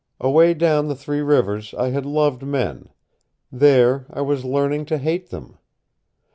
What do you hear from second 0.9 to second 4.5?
Three Rivers I had loved men. There I was